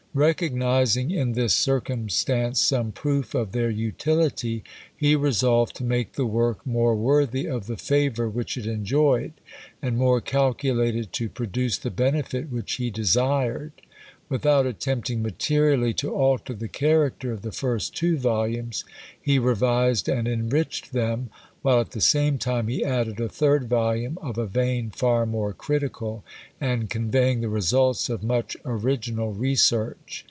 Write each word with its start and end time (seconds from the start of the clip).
Recognising 0.13 1.09
in 1.11 1.31
this 1.35 1.53
circumstance 1.53 2.59
some 2.59 2.91
proof 2.91 3.33
of 3.33 3.53
their 3.53 3.69
utility, 3.69 4.61
he 4.93 5.15
resolved 5.15 5.73
to 5.77 5.85
make 5.85 6.15
the 6.15 6.25
work 6.25 6.65
more 6.67 6.97
worthy 6.97 7.45
of 7.47 7.65
the 7.65 7.77
favour 7.77 8.27
which 8.27 8.57
it 8.57 8.67
enjoyed, 8.67 9.31
and 9.81 9.97
more 9.97 10.19
calculated 10.19 11.13
to 11.13 11.29
produce 11.29 11.77
the 11.77 11.91
benefit 11.91 12.49
which 12.51 12.73
he 12.73 12.89
desired. 12.89 13.71
Without 14.27 14.65
attempting 14.65 15.21
materially 15.21 15.93
to 15.93 16.13
alter 16.13 16.53
the 16.53 16.69
character 16.69 17.31
of 17.31 17.41
the 17.41 17.51
first 17.53 17.95
two 17.95 18.17
volumes, 18.17 18.83
he 19.21 19.39
revised 19.39 20.07
and 20.09 20.27
enriched 20.27 20.91
them, 20.91 21.29
while 21.61 21.81
at 21.81 21.91
the 21.91 22.01
same 22.01 22.37
time 22.39 22.67
he 22.67 22.83
added 22.83 23.19
a 23.19 23.29
third 23.29 23.63
volume 23.67 24.17
of 24.21 24.35
a 24.37 24.47
vein 24.47 24.89
far 24.89 25.25
more 25.27 25.53
critical, 25.53 26.23
and 26.59 26.89
conveying 26.89 27.41
the 27.41 27.49
results 27.49 28.09
of 28.09 28.23
much 28.23 28.57
original 28.65 29.31
research. 29.33 30.19